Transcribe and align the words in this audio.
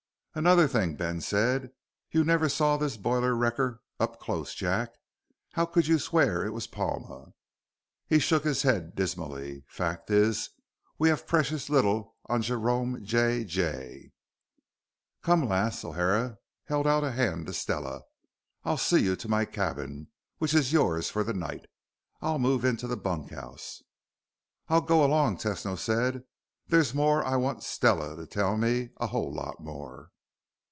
"Another 0.33 0.65
thing," 0.65 0.95
Ben 0.95 1.19
said. 1.19 1.71
"You 2.11 2.23
never 2.23 2.47
saw 2.47 2.77
this 2.77 2.95
boiler 2.95 3.35
wrecker 3.35 3.81
up 3.99 4.17
close, 4.21 4.55
Jack. 4.55 4.91
How 5.51 5.65
could 5.65 5.87
you 5.87 5.99
swear 5.99 6.45
it 6.45 6.51
was 6.53 6.67
Palma?" 6.67 7.33
He 8.07 8.17
shook 8.17 8.45
his 8.45 8.61
head 8.61 8.95
dismally. 8.95 9.65
"Fact 9.67 10.09
is, 10.09 10.49
we 10.97 11.09
have 11.09 11.27
precious 11.27 11.69
little 11.69 12.15
on 12.29 12.43
Jerome 12.43 13.03
J. 13.03 13.43
Jay." 13.43 14.13
"Come, 15.21 15.49
lass." 15.49 15.83
O'Hara 15.83 16.37
held 16.63 16.87
out 16.87 17.03
a 17.03 17.11
hand 17.11 17.47
to 17.47 17.51
Stella. 17.53 18.03
"I'll 18.63 18.77
see 18.77 19.03
you 19.03 19.17
to 19.17 19.27
my 19.27 19.43
cabin, 19.43 20.07
which 20.37 20.53
is 20.53 20.71
yours 20.71 21.09
for 21.09 21.25
the 21.25 21.33
night. 21.33 21.65
I'll 22.21 22.39
move 22.39 22.63
into 22.63 22.87
the 22.87 22.95
bunkhouse." 22.95 23.83
"I'll 24.69 24.79
go 24.79 25.03
along," 25.03 25.39
Tesno 25.39 25.77
said. 25.77 26.23
"There's 26.67 26.93
more 26.93 27.19
that 27.21 27.27
I 27.27 27.35
want 27.35 27.63
Stella 27.63 28.15
to 28.15 28.25
tell 28.25 28.55
me. 28.55 28.91
A 28.95 29.07
whole 29.07 29.33
lot 29.33 29.59
more." 29.59 30.07